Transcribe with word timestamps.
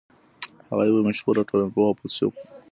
هغه 0.69 0.83
يو 0.87 1.05
مشهور 1.09 1.35
ټولنپوه 1.49 1.85
او 1.89 1.97
فيلسوف 1.99 2.33
و. 2.37 2.43